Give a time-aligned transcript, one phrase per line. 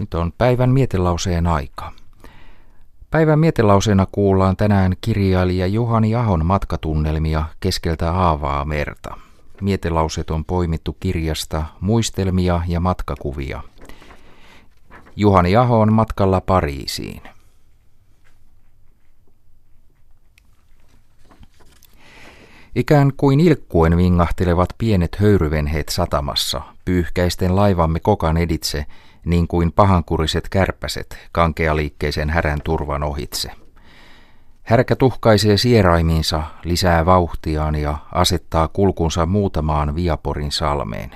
[0.00, 1.92] Nyt on päivän mietelauseen aika.
[3.10, 9.16] Päivän mietelauseena kuullaan tänään kirjailija Juhani Ahon matkatunnelmia keskeltä aavaa merta.
[9.60, 13.62] Mietelauset on poimittu kirjasta Muistelmia ja matkakuvia.
[15.16, 17.22] Juhani Aho on matkalla Pariisiin.
[22.76, 28.86] Ikään kuin ilkkuen vingahtelevat pienet höyryvenheet satamassa, pyyhkäisten laivamme kokan editse–
[29.26, 33.50] niin kuin pahankuriset kärpäset kankealiikkeisen härän turvan ohitse.
[34.62, 41.10] Härkä tuhkaisee sieraimiinsa, lisää vauhtiaan ja asettaa kulkunsa muutamaan Viaporin salmeen.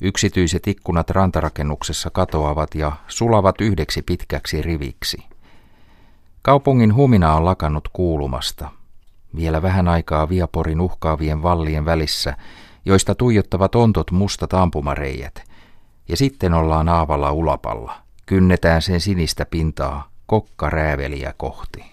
[0.00, 5.18] Yksityiset ikkunat rantarakennuksessa katoavat ja sulavat yhdeksi pitkäksi riviksi.
[6.42, 8.68] Kaupungin humina on lakannut kuulumasta.
[9.36, 12.36] Vielä vähän aikaa Viaporin uhkaavien vallien välissä,
[12.84, 15.42] joista tuijottavat ontot mustat ampumareijät–
[16.08, 17.94] ja sitten ollaan aavalla ulapalla.
[18.26, 21.84] Kynnetään sen sinistä pintaa kokkarääveliä kohti.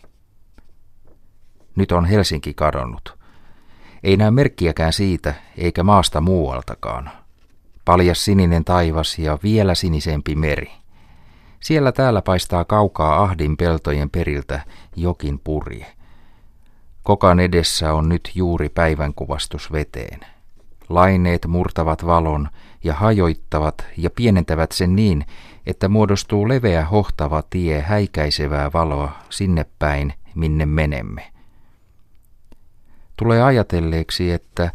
[1.76, 3.18] Nyt on Helsinki kadonnut.
[4.04, 7.10] Ei näy merkkiäkään siitä, eikä maasta muualtakaan.
[7.86, 10.72] Paljas sininen taivas ja vielä sinisempi meri.
[11.60, 14.62] Siellä täällä paistaa kaukaa ahdin peltojen periltä
[14.96, 15.86] jokin purje.
[17.04, 20.20] Kokan edessä on nyt juuri päivänkuvastus veteen.
[20.90, 22.50] Laineet murtavat valon
[22.84, 25.26] ja hajoittavat ja pienentävät sen niin,
[25.66, 31.32] että muodostuu leveä hohtava tie häikäisevää valoa sinne päin, minne menemme.
[33.18, 34.72] Tulee ajatelleeksi, että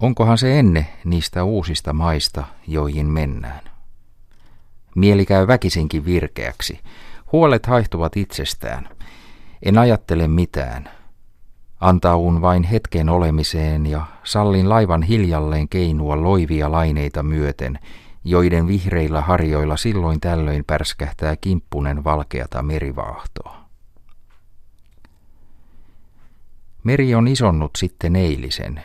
[0.00, 3.60] onkohan se enne niistä uusista maista, joihin mennään.
[4.94, 6.80] Mieli käy väkisinkin virkeäksi.
[7.32, 8.88] Huolet haihtuvat itsestään.
[9.62, 10.88] En ajattele mitään–
[11.82, 17.78] Antaun vain hetken olemiseen ja sallin laivan hiljalleen keinua loivia laineita myöten,
[18.24, 23.56] joiden vihreillä harjoilla silloin tällöin pärskähtää kimppunen valkeata merivaahtoa.
[26.84, 28.82] Meri on isonnut sitten eilisen.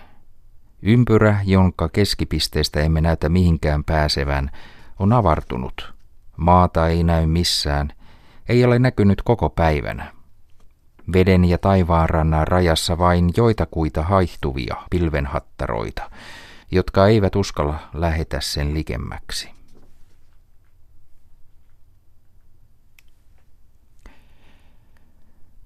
[0.81, 4.51] Ympyrä, jonka keskipisteestä emme näytä mihinkään pääsevän,
[4.99, 5.93] on avartunut.
[6.37, 7.93] Maata ei näy missään,
[8.49, 10.16] ei ole näkynyt koko päivänä.
[11.13, 16.11] Veden ja taivaanrannan rajassa vain joitakuita haihtuvia pilvenhattaroita,
[16.71, 19.49] jotka eivät uskalla lähetä sen likemmäksi.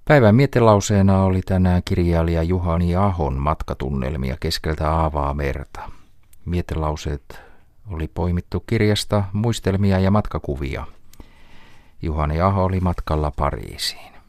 [0.05, 5.81] Päivän mietelauseena oli tänään kirjailija Juhani Ahon matkatunnelmia keskeltä aavaa merta.
[6.45, 7.39] Mietelauseet
[7.91, 10.87] oli poimittu kirjasta Muistelmia ja matkakuvia.
[12.01, 14.20] Juhani Aho oli matkalla Pariisiin.